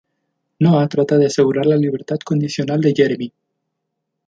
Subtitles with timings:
[0.61, 3.31] Noah trata de asegurar la libertad condicional de Jeremy.